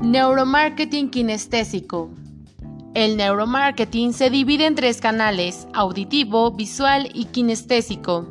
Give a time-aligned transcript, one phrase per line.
[0.00, 2.10] Neuromarketing kinestésico.
[2.94, 8.26] El neuromarketing se divide en tres canales, auditivo, visual y kinestésico.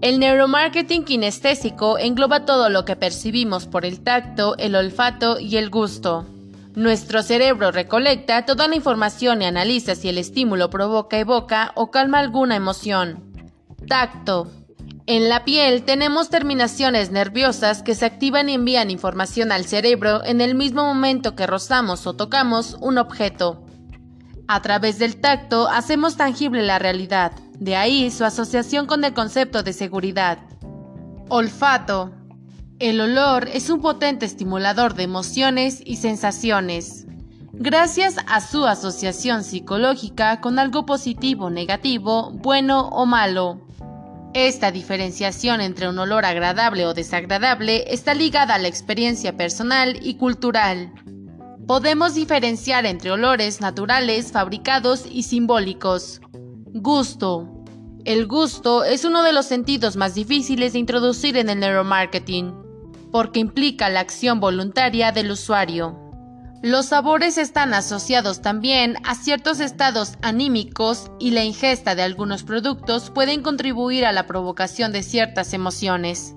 [0.00, 5.68] El neuromarketing kinestésico engloba todo lo que percibimos por el tacto, el olfato y el
[5.68, 6.24] gusto.
[6.74, 12.18] Nuestro cerebro recolecta toda la información y analiza si el estímulo provoca, evoca o calma
[12.18, 13.22] alguna emoción.
[13.86, 14.50] Tacto.
[15.06, 20.40] En la piel tenemos terminaciones nerviosas que se activan y envían información al cerebro en
[20.40, 23.62] el mismo momento que rozamos o tocamos un objeto.
[24.48, 29.62] A través del tacto hacemos tangible la realidad, de ahí su asociación con el concepto
[29.62, 30.38] de seguridad.
[31.28, 32.12] Olfato.
[32.78, 37.06] El olor es un potente estimulador de emociones y sensaciones.
[37.52, 43.60] Gracias a su asociación psicológica con algo positivo, negativo, bueno o malo.
[44.34, 50.16] Esta diferenciación entre un olor agradable o desagradable está ligada a la experiencia personal y
[50.16, 50.92] cultural.
[51.68, 56.20] Podemos diferenciar entre olores naturales, fabricados y simbólicos.
[56.72, 57.48] Gusto.
[58.04, 62.52] El gusto es uno de los sentidos más difíciles de introducir en el neuromarketing,
[63.12, 66.03] porque implica la acción voluntaria del usuario.
[66.64, 73.10] Los sabores están asociados también a ciertos estados anímicos y la ingesta de algunos productos
[73.10, 76.34] pueden contribuir a la provocación de ciertas emociones.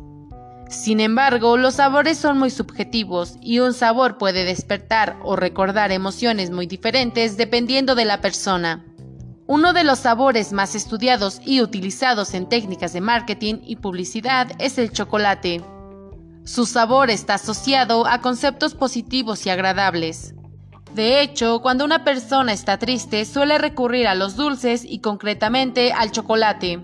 [0.68, 6.52] Sin embargo, los sabores son muy subjetivos y un sabor puede despertar o recordar emociones
[6.52, 8.84] muy diferentes dependiendo de la persona.
[9.46, 14.78] Uno de los sabores más estudiados y utilizados en técnicas de marketing y publicidad es
[14.78, 15.64] el chocolate.
[16.48, 20.34] Su sabor está asociado a conceptos positivos y agradables.
[20.96, 26.14] De hecho, cuando una persona está triste suele recurrir a los dulces y concretamente al
[26.14, 26.82] chocolate.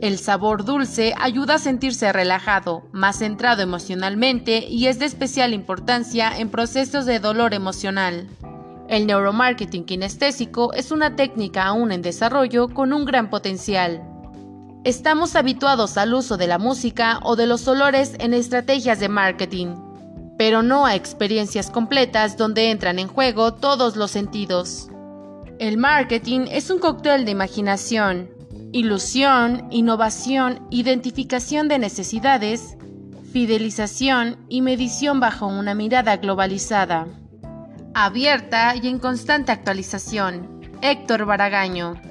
[0.00, 6.32] El sabor dulce ayuda a sentirse relajado, más centrado emocionalmente y es de especial importancia
[6.38, 8.26] en procesos de dolor emocional.
[8.88, 14.02] El neuromarketing kinestésico es una técnica aún en desarrollo con un gran potencial.
[14.88, 19.76] Estamos habituados al uso de la música o de los olores en estrategias de marketing,
[20.38, 24.88] pero no a experiencias completas donde entran en juego todos los sentidos.
[25.58, 28.30] El marketing es un cóctel de imaginación,
[28.72, 32.78] ilusión, innovación, identificación de necesidades,
[33.30, 37.06] fidelización y medición bajo una mirada globalizada,
[37.92, 40.62] abierta y en constante actualización.
[40.80, 42.07] Héctor Baragaño